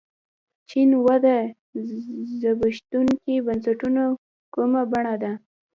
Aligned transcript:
چین 0.69 0.89
وده 1.05 1.37
د 1.73 1.75
زبېښونکو 2.41 3.33
بنسټونو 3.45 4.03
کومه 4.53 4.81
بڼه 4.91 5.15
ده. 5.23 5.33